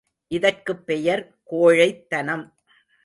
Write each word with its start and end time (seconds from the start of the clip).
இதற்குப் 0.27 0.85
பெயர் 0.85 1.35
கோழைத்தனம். 1.43 2.53